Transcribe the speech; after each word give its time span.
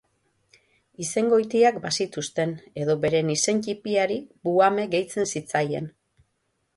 Izengoitiak 1.03 1.75
bazituzten, 1.83 2.55
edo 2.83 2.95
beren 3.03 3.29
izen 3.33 3.61
ttipiari 3.65 4.17
buhame 4.49 4.87
gehitzen 4.95 5.29
zitzaien. 5.33 5.91